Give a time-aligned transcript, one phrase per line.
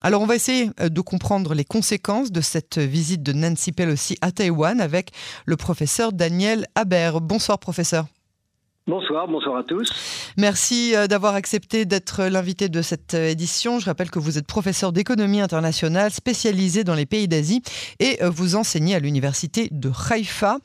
[0.00, 4.16] Alors on va essayer euh, de comprendre les conséquences de cette visite de Nancy Pelosi
[4.20, 5.10] à Taïwan avec
[5.44, 7.18] le professeur Daniel Haber.
[7.20, 8.06] Bonsoir professeur.
[8.86, 9.90] Bonsoir, bonsoir à tous.
[10.36, 13.80] Merci euh, d'avoir accepté d'être l'invité de cette euh, édition.
[13.80, 17.60] Je rappelle que vous êtes professeur d'économie internationale spécialisé dans les pays d'Asie
[17.98, 20.58] et vous enseignez à l'université de Haïfa.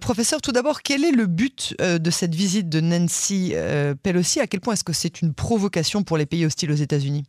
[0.00, 3.54] professeur, tout d'abord, quel est le but de cette visite de Nancy
[4.02, 4.40] Pelosi?
[4.40, 7.22] À quel point est-ce que c'est une provocation pour les pays hostiles aux États-Unis?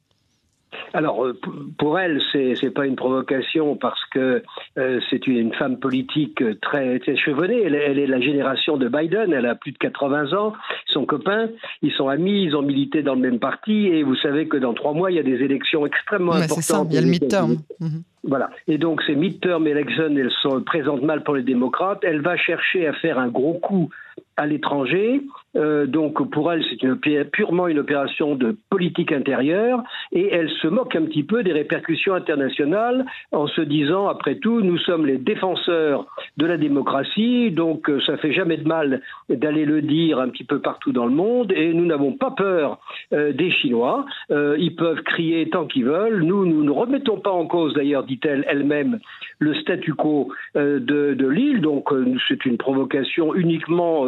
[0.93, 1.39] Alors, euh,
[1.77, 4.43] pour elle, c'est n'est pas une provocation parce que
[4.77, 7.61] euh, c'est une, femme politique très, très chevronnée.
[7.63, 9.33] Elle, elle, est la génération de Biden.
[9.33, 10.53] Elle a plus de 80 ans.
[10.87, 11.49] Son copain,
[11.81, 13.87] ils sont amis, ils ont milité dans le même parti.
[13.87, 16.63] Et vous savez que dans trois mois, il y a des élections extrêmement importantes.
[16.63, 17.57] Ça, il y a le midterm.
[17.79, 18.03] Mhm.
[18.23, 18.49] Voilà.
[18.67, 21.99] Et donc ces midterm elections, elles sont présentes mal pour les démocrates.
[22.03, 23.89] Elle va chercher à faire un gros coup
[24.35, 25.21] à l'étranger.
[25.55, 30.95] Euh, donc pour elle, c'est purement une opération de politique intérieure et elle se moque
[30.95, 36.05] un petit peu des répercussions internationales en se disant, après tout, nous sommes les défenseurs
[36.37, 40.43] de la démocratie, donc euh, ça fait jamais de mal d'aller le dire un petit
[40.43, 42.79] peu partout dans le monde et nous n'avons pas peur
[43.13, 44.05] euh, des Chinois.
[44.29, 46.23] ils peuvent crier tant qu'ils veulent.
[46.23, 48.99] Nous, nous ne remettons pas en cause, d'ailleurs, dit-elle elle-même,
[49.39, 51.61] le statu quo de, de l'île.
[51.61, 51.89] Donc
[52.27, 54.05] c'est une provocation uniquement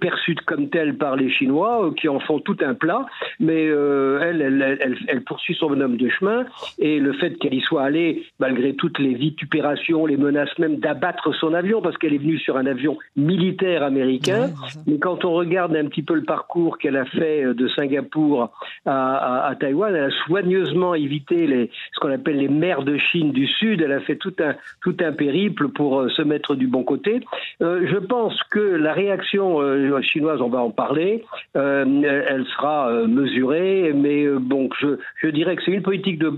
[0.00, 3.06] perçue comme telle par les Chinois, euh, qui en font tout un plat,
[3.40, 6.44] mais euh, elle, elle, elle, poursuit son bonhomme de chemin,
[6.78, 11.34] et le fait qu'elle y soit allée, malgré toutes les vitupérations, les menaces même d'abattre
[11.34, 14.50] son avion, parce qu'elle est venue sur un avion militaire américain,
[14.86, 18.52] mais quand on regarde un petit peu le parcours qu'elle a fait de Singapour
[18.86, 23.32] à, à, Taïwan, elle a soigneusement évité les, ce qu'on appelle les mers de Chine
[23.32, 26.84] du Sud, elle a fait tout un, tout un périple pour se mettre du bon
[26.84, 27.20] côté.
[27.60, 31.24] je pense que la réaction euh, chinoise, on va en parler,
[31.56, 31.84] euh,
[32.28, 36.32] elle sera euh, mesurée, mais bon, je, dirais que c'est une politique de,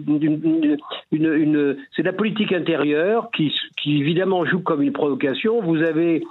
[1.94, 3.52] c'est la politique intérieure qui,
[3.84, 5.60] évidemment joue comme une provocation.
[5.60, 6.22] Vous avez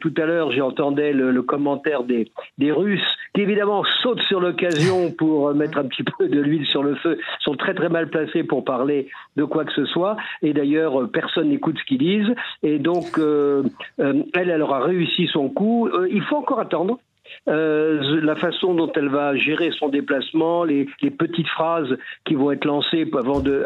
[0.00, 2.30] tout à l'heure, j'entendais le, le commentaire des,
[2.72, 3.00] Russes
[3.34, 7.18] qui évidemment sautent sur l'occasion pour mettre un petit peu de l'huile sur le feu,
[7.40, 10.16] sont très très mal placés pour parler de quoi que ce soit.
[10.42, 12.34] Et d'ailleurs, personne n'écoute ce qu'ils disent.
[12.62, 16.98] Et donc, elle, elle aura réussi son coup il faut encore attendre.
[17.48, 20.86] Euh, la façon dont elle va gérer son déplacement, les,
[21.18, 23.10] petites phrases qui vont être lancées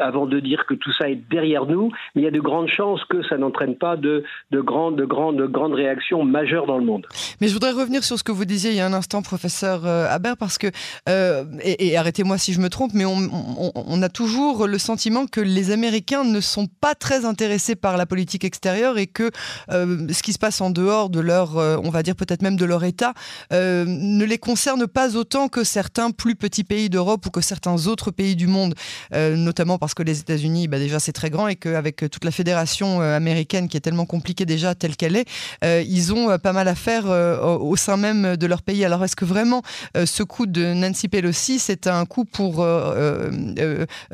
[0.00, 3.04] avant de, dire que tout ça est derrière nous, il y a de grandes chances
[3.04, 6.84] que ça n'entraîne pas de, de, grandes, de, grandes, de grandes réactions majeures dans le
[6.84, 7.06] monde.
[7.40, 9.86] Mais je voudrais revenir sur ce que vous disiez il y a un instant, professeur
[9.86, 10.68] euh, Haber, parce que,
[11.08, 15.70] euh, et, arrêtez-moi si je me trompe, mais on, a toujours le sentiment que les
[15.70, 19.30] Américains ne sont pas très intéressés par la politique extérieure et que
[19.70, 22.84] ce qui se passe en dehors de leur, on va dire peut-être même de leur
[22.84, 23.14] État,
[23.56, 27.86] euh, ne les concerne pas autant que certains plus petits pays d'Europe ou que certains
[27.86, 28.74] autres pays du monde,
[29.14, 32.30] euh, notamment parce que les États-Unis, bah déjà c'est très grand et qu'avec toute la
[32.30, 35.26] fédération euh, américaine qui est tellement compliquée déjà telle qu'elle est,
[35.62, 38.84] ils ont pas mal à faire au sein même de leur pays.
[38.84, 39.62] Alors est-ce que vraiment
[39.94, 42.64] ce coup de Nancy Pelosi, c'est un coup pour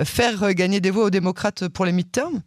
[0.04, 2.42] faire gagner des voix aux démocrates pour les midterms?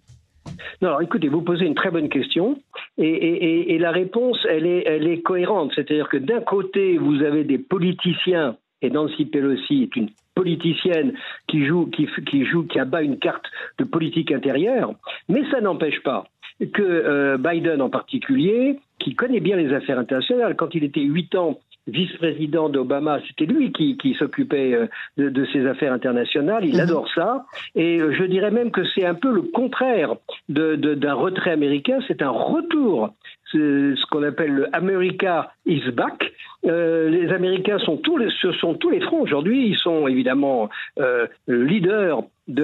[0.81, 2.57] Non, alors écoutez, vous posez une très bonne question
[2.97, 5.72] et, la réponse, elle est, elle est cohérente.
[5.75, 11.13] C'est-à-dire que d'un côté, vous avez des politiciens, et Nancy Pelosi est une politicienne
[11.47, 12.07] qui joue, qui,
[12.45, 13.45] joue, qui abat une carte
[13.78, 14.94] de politique intérieure,
[15.29, 16.25] mais ça n'empêche pas
[16.73, 21.35] que euh, Biden en particulier, qui connaît bien les affaires internationales, quand il était huit
[21.35, 24.88] ans vice-président d'Obama, c'était lui qui, qui s'occupait euh,
[25.18, 26.66] de, de, ces affaires internationales.
[26.66, 26.81] Il mhm.
[26.81, 27.46] adore ça.
[27.75, 30.16] Et euh, je dirais même que c'est un peu le contraire
[30.50, 32.00] d'un de, d'un retrait américain.
[32.07, 33.13] C'est un retour.
[33.51, 36.31] Ce qu'on appelle le America is back.
[36.66, 39.67] Euh, les Américains sont tous les, ce sont tous les fronts aujourd'hui.
[39.67, 40.69] Ils sont évidemment
[41.00, 42.63] euh, leaders de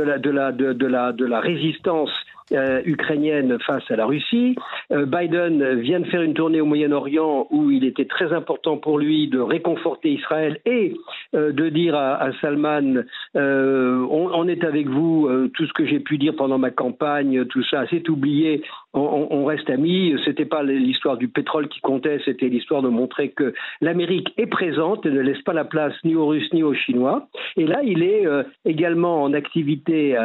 [1.25, 2.11] la, résistance
[2.51, 4.55] euh, ukrainienne face à la Russie.
[4.91, 8.99] Euh, Biden vient de faire une tournée au Moyen-Orient où il était très important pour
[8.99, 10.93] lui de réconforter Israël et
[11.33, 13.03] de dire à, Salman
[13.35, 17.85] on, est avec vous, tout ce que j'ai pu dire pendant ma campagne, tout ça,
[17.89, 20.15] c'est oublié, on, reste amis.
[20.25, 25.05] C'était pas l'histoire du pétrole qui comptait, c'était l'histoire de montrer que l'Amérique est présente
[25.05, 27.27] et ne laisse pas la place ni aux Russes ni aux Chinois.
[27.57, 28.25] Et là, il est
[28.65, 30.17] également en activité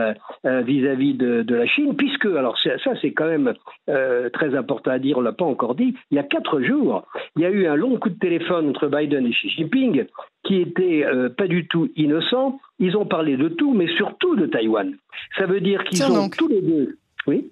[0.44, 3.54] vis-à-vis de, de, la Chine, puisque alors ça c'est quand même
[3.88, 7.06] euh, très important à dire, on l'a pas encore dit, il y a quatre jours,
[7.36, 10.06] il y a eu un long coup de téléphone entre Biden et Xi Jinping
[10.44, 12.60] qui était euh, pas du tout innocent.
[12.78, 14.94] Ils ont parlé de tout, mais surtout de Taïwan.
[15.38, 16.98] Ça veut dire qu'ils ont tous les deux.
[17.26, 17.50] Oui?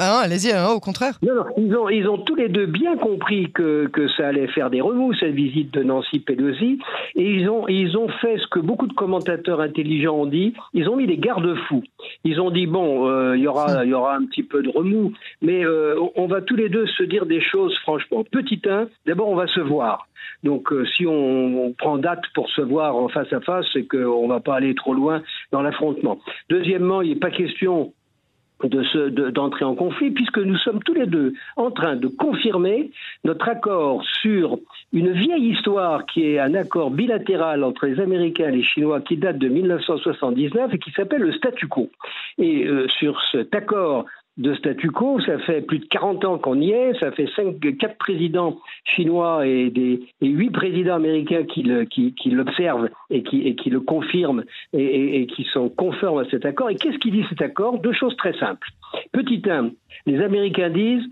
[0.00, 1.18] Ah, allez-y, hein, au contraire.
[1.22, 4.46] Non, non, ils ont, ils ont tous les deux bien compris que, que ça allait
[4.46, 6.78] faire des remous, cette visite de Nancy Pelosi,
[7.16, 10.88] et ils ont, ils ont fait ce que beaucoup de commentateurs intelligents ont dit, ils
[10.88, 11.82] ont mis des garde-fous.
[12.22, 15.12] Ils ont dit, bon, euh, il y aura, y aura un petit peu de remous,
[15.42, 18.22] mais euh, on va tous les deux se dire des choses, franchement.
[18.22, 20.06] Petit 1, d'abord, on va se voir.
[20.44, 23.88] Donc, euh, si on, on, prend date pour se voir en face à face, c'est
[23.88, 26.20] qu'on ne va pas aller trop loin dans l'affrontement.
[26.48, 27.92] Deuxièmement, il n'est pas question
[28.64, 32.90] d'entrer de en conflit, puisque nous sommes tous les deux en train de confirmer
[33.24, 34.58] notre accord sur
[34.92, 39.16] une vieille histoire qui est un accord bilatéral entre les Américains et les Chinois qui
[39.16, 41.90] date de 1979 et qui s'appelle le statu quo.
[42.38, 44.06] Et euh, sur cet accord
[44.38, 45.20] de statu quo.
[45.20, 46.98] Ça fait plus de 40 ans qu'on y est.
[46.98, 52.14] Ça fait 5, 4 présidents chinois et, des, et 8 présidents américains qui, le, qui,
[52.14, 56.30] qui l'observent et qui, et qui le confirment et, et, et, qui sont conformes à
[56.30, 56.70] cet accord.
[56.70, 57.78] Et qu'est-ce qui dit cet accord?
[57.80, 58.68] Deux choses très simples.
[59.12, 59.70] Petit 1,
[60.06, 61.04] les Américains disent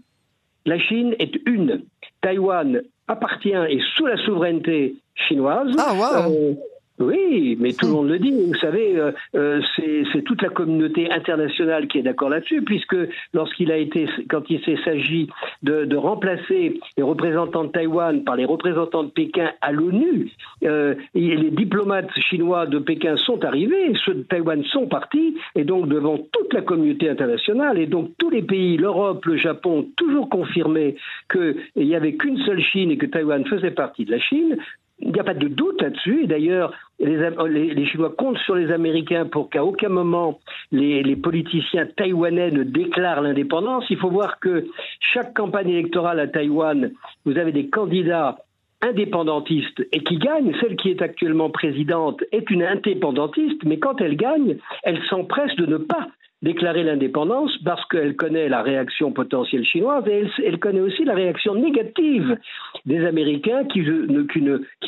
[0.65, 1.83] la Chine est une.
[2.23, 5.73] Taïwan appartient et sous la souveraineté chinoise.
[5.79, 6.33] Ah, wow.
[6.33, 6.55] euh,
[6.99, 8.33] oui, mais tout le monde le dit.
[8.33, 12.97] Vous savez, euh, euh, c'est toute la communauté internationale qui est d'accord là-dessus, puisque
[13.35, 15.29] lorsqu'il a été, quand il s'agit
[15.63, 20.31] de, de, remplacer les représentants de Taïwan par les représentants de Pékin à l'ONU,
[20.65, 25.89] euh, les diplomates chinois de Pékin sont arrivés, ceux de Taïwan sont partis, et donc
[25.89, 30.31] devant toute la communauté internationale, et donc tous les pays, l'Europe, le Japon, ont toujours
[30.31, 30.97] confirmé
[31.31, 34.57] qu'il n'y avait qu'une seule Chine et que Taïwan faisait partie de la Chine.
[34.99, 36.27] Il n'y a pas de doute là-dessus.
[36.27, 40.41] D'ailleurs, les, les, les, Chinois comptent sur les Américains pour qu'à aucun moment
[40.73, 43.85] les, les, politiciens taïwanais ne déclarent l'indépendance.
[43.91, 44.67] Il faut voir que
[45.13, 46.93] chaque campagne électorale à Taïwan,
[47.27, 48.39] vous avez des candidats
[48.83, 50.55] indépendantistes et qui gagnent.
[50.61, 55.67] Celle qui est actuellement présidente est une indépendantiste, mais quand elle gagne, elle s'empresse de
[55.67, 56.09] ne pas
[56.43, 61.55] déclarer l'indépendance parce qu'elle connaît la réaction potentielle chinoise et elle, connaît aussi la réaction
[61.55, 62.37] négative
[62.85, 63.83] des Américains qui,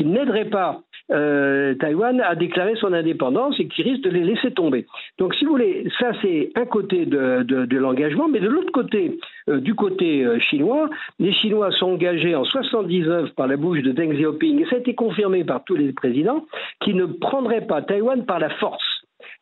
[0.05, 0.81] n'aideraient pas
[1.11, 4.87] euh, Taïwan à déclarer son indépendance et qui risquent de les laisser tomber.
[5.19, 9.19] Donc, si vous voulez, ça c'est un côté de l'engagement, mais de l'autre côté,
[9.49, 13.93] euh, du côté euh, chinois, les Chinois sont engagés en 79 par la bouche de
[13.93, 16.47] Deng Xiaoping, et ça a été confirmé par tous les présidents,
[16.81, 18.85] qui ne prendraient pas Taïwan par la force.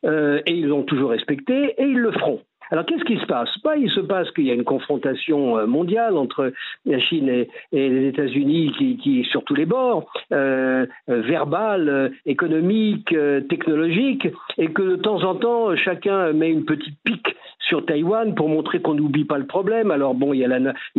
[0.05, 2.41] Euh, et ils l'ont toujours respecté, et ils le feront.
[2.71, 3.49] Alors qu'est-ce qui se passe?
[3.63, 6.53] Bah, Il se passe qu'il y a une confrontation euh, mondiale entre
[6.85, 13.41] la Chine et, les États-Unis qui, qui, sur tous les bords, euh, euh, économique, euh,
[13.43, 14.29] technologique,
[14.59, 17.37] et que de temps en temps, chacun met une petite pique
[17.69, 19.91] sur Taïwan pour montrer qu'on n'oublie pas le problème.
[19.91, 20.49] Alors bon, il y a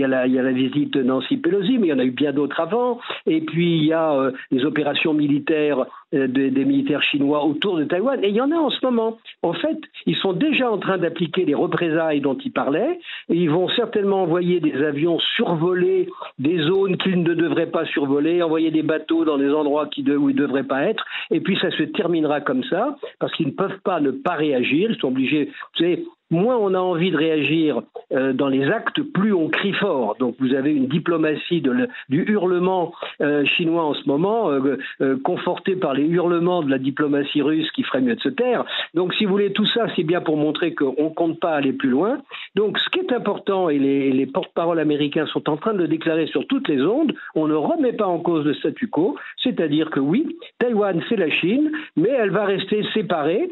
[0.08, 3.00] la visite de Nancy Pelosi, mais il y en a eu bien d'autres avant.
[3.26, 7.84] Et puis il y a euh, les opérations militaires euh, des, militaires chinois autour de
[7.84, 8.24] Taïwan.
[8.24, 9.18] Et il y en a en ce moment.
[9.42, 13.00] En fait, ils sont déjà en train d'appliquer les représailles dont ils parlaient.
[13.30, 16.08] Et ils vont certainement envoyer des avions survoler
[16.40, 20.30] des zones qu'ils ne devraient pas survoler, envoyer des bateaux dans des endroits qui où
[20.30, 21.04] ils ne devraient pas être.
[21.30, 24.92] Et puis ça se terminera comme ça, parce qu'ils ne peuvent pas ne pas réagir.
[24.92, 27.82] Ils sont obligés, vous savez, moins on a envie de réagir
[28.12, 30.16] euh, dans les actes, plus on crie fort.
[30.20, 34.78] Donc vous avez une diplomatie de le, du hurlement euh, chinois en ce moment, euh,
[35.24, 38.66] confortée par les hurlements de la diplomatie russe qui ferait mieux de se taire.
[38.94, 41.74] Donc si vous voulez, tout ça, c'est bien pour montrer qu'on ne compte pas aller
[41.74, 42.20] plus loin.
[42.58, 45.88] Donc ce qui est important, et les, les porte-paroles américains sont en train de le
[45.88, 49.92] déclarer sur toutes les ondes, on ne remet pas en cause le statu quo, c'est-à-dire
[49.92, 53.48] que oui, Taïwan, c'est la Chine, mais elle va rester séparée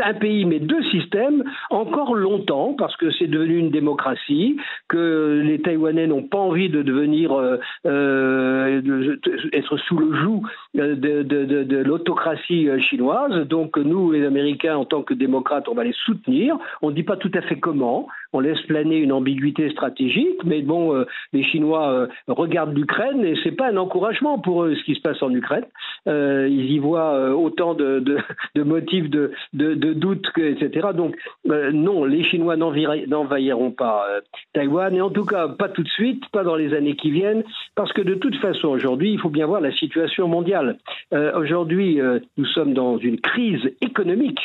[0.00, 4.56] un pays mais deux systèmes encore longtemps parce que c'est devenu une démocratie,
[4.88, 9.16] que les Taïwanais n'ont pas envie de devenir euh, euh,
[9.52, 10.42] être sous le joug
[10.74, 13.46] de, de l'autocratie chinoise.
[13.48, 16.56] Donc nous, les Américains, en tant que démocrates, on va les soutenir.
[16.82, 18.08] On ne dit pas tout à fait comment.
[18.46, 23.52] Laisse planer une ambiguïté stratégique, mais bon, euh, les Chinois euh, regardent l'Ukraine et c'est
[23.52, 25.64] pas un encouragement pour eux ce qui se passe en Ukraine.
[26.08, 28.18] Euh, ils y voient autant de,
[28.56, 30.88] motifs de, de, de doute, etc.
[30.94, 34.06] Donc non, les Chinois n'envahiront pas
[34.52, 37.42] Taïwan, et en tout cas pas tout de suite, pas dans les années qui viennent,
[37.74, 40.78] parce que de toute façon aujourd'hui, il faut bien voir la situation mondiale.
[41.12, 42.00] Aujourd'hui,
[42.36, 44.40] nous sommes dans une crise économique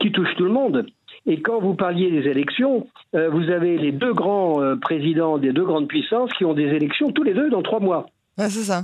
[0.00, 0.86] qui touche tout le monde.
[1.26, 5.52] Et quand vous parliez des élections, euh, vous avez les deux grands euh, présidents des
[5.52, 8.06] deux grandes puissances qui ont des élections tous les deux dans trois mois.
[8.36, 8.82] C'est ça.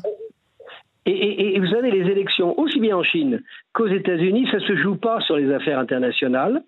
[1.07, 4.77] Et, et, et, vous avez les élections aussi bien en Chine qu'aux États-Unis, ça se
[4.77, 6.63] joue pas sur les affaires internationales,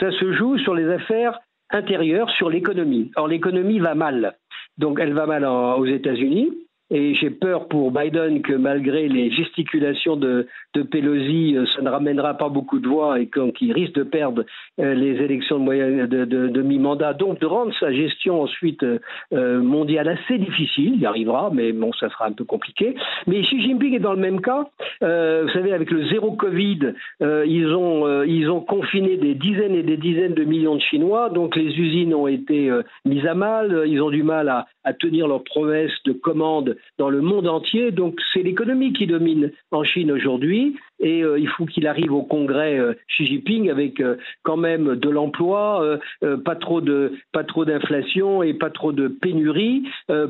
[0.00, 1.38] ça se joue sur les affaires
[1.70, 3.10] intérieures, sur l'économie.
[3.16, 4.36] Or l'économie va mal,
[4.78, 6.50] donc elle va mal en, aux États-Unis,
[6.90, 12.34] Et j'ai peur pour Biden que malgré les gesticulations de, de Pelosi, ça ne ramènera
[12.34, 14.44] pas beaucoup de voix et qu'il risque de perdre
[14.76, 17.14] les élections de, de, de mi-mandat.
[17.14, 18.84] Donc de rendre sa gestion ensuite
[19.32, 20.92] mondiale assez difficile.
[20.94, 22.94] Il y arrivera, mais bon, ça sera un peu compliqué.
[23.26, 24.66] Mais Xi Jinping est dans le même cas.
[25.00, 29.96] vous savez, avec le zéro Covid, ils, ont, ils ont confiné des dizaines et des
[29.96, 31.30] dizaines de millions de Chinois.
[31.30, 32.70] Donc les usines ont été
[33.06, 33.84] mises à mal.
[33.86, 37.90] Ils ont du mal à, à tenir leurs promesses de commandes dans le monde entier.
[37.90, 42.22] Donc c'est l'économie qui domine en Chine aujourd'hui et euh, il faut qu'il arrive au
[42.22, 45.98] congrès euh, Xi Jinping avec euh, quand même de l'emploi,
[46.44, 49.82] pas trop de pas trop d'inflation et pas trop de pénurie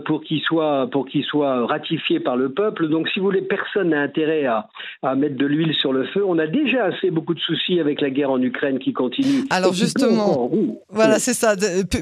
[0.05, 2.89] pour qu'il soit pour qu'il soit ratifié par le peuple.
[2.89, 4.69] Donc si vous voulez, personne n'a intérêt à,
[5.03, 6.25] à mettre de l'huile sur le feu.
[6.27, 9.45] On a déjà assez beaucoup de soucis avec la guerre en Ukraine qui continue.
[9.51, 10.51] Alors justement,
[10.91, 11.55] voilà, c'est ça.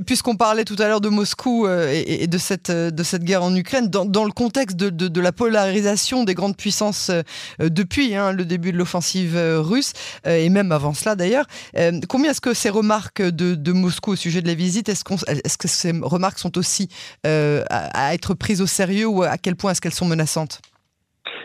[0.07, 3.88] Puisqu'on parlait tout à l'heure de Moscou et de cette de cette guerre en Ukraine,
[3.88, 7.11] dans, dans le contexte de, de, de, la polarisation des grandes puissances
[7.59, 9.92] depuis hein, le début de l'offensive euh, russe,
[10.26, 11.47] euh, et même avant cela d'ailleurs.
[11.76, 15.57] Euh, combien est-ce que ces remarques de, Moscou au sujet de la visite, est-ce, est
[15.57, 16.88] que ces remarques sont aussi
[17.25, 20.61] à, être prises au sérieux ou à quel point est-ce qu'elles sont menaçantes?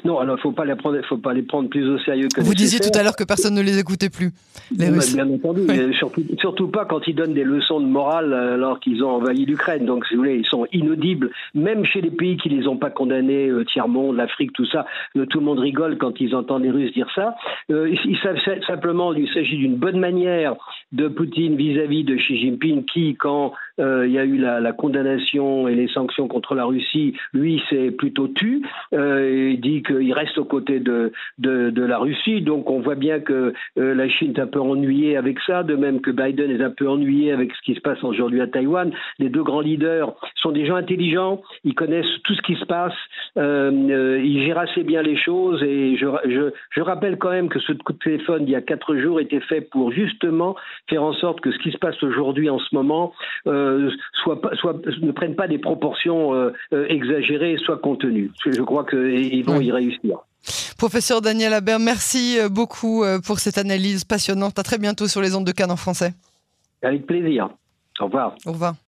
[0.06, 2.42] Non, alors il faut pas les prendre, faut pas les prendre plus au sérieux que
[2.42, 4.32] Vous disiez tout à l'heure que personne ne les écoutait plus,
[4.76, 5.16] les Russes.
[5.16, 5.62] Bien entendu,
[5.94, 9.46] surtout, surtout, pas quand ils donnent des leçons de morale euh, alors qu'ils ont envahi
[9.46, 9.86] l'Ukraine.
[9.86, 12.90] Donc, si vous voulez, ils sont inaudibles, même chez les pays qui les ont pas
[12.90, 14.86] condamnés, euh, tiers-monde, l'Afrique, tout ça.
[15.16, 17.36] Euh, tout le monde rigole quand ils entendent les Russes dire ça.
[17.70, 20.56] ils savent simplement qu'il s'agit d'une bonne manière
[20.92, 25.76] de Poutine vis-à-vis de Xi Jinping, qui, quand il y a eu la, condamnation et
[25.76, 28.64] les sanctions contre la Russie, lui s'est plutôt tu.
[28.92, 32.42] il dit que il reste aux côtés de, de, la Russie.
[32.42, 35.76] Donc on voit bien que euh, la Chine est un peu ennuyée avec ça, de
[35.76, 38.92] même que Biden est un peu ennuyé avec ce qui se passe aujourd'hui à Taïwan.
[39.20, 42.94] Les deux grands leaders sont des gens intelligents, ils connaissent tout ce qui se passe,
[43.38, 47.50] euh, euh, ils gèrent assez bien les choses et je, je, je, rappelle quand même
[47.50, 50.56] que ce coup de téléphone il y a quatre jours était fait pour justement
[50.90, 53.14] faire en sorte que ce qui se passe aujourd'hui en ce moment
[53.46, 58.32] soit, soit, ne prenne pas des proportions exagérées, soit contenu.
[58.46, 60.20] Je crois qu'ils vont y réussir.
[60.78, 64.60] Professeur Daniel Habert, merci euh, beaucoup euh, pour cette analyse passionnante.
[64.60, 66.14] À très bientôt sur les ondes de Cannes en français.
[66.82, 67.50] Avec plaisir.
[68.00, 68.36] Au revoir.
[68.46, 68.76] Au revoir.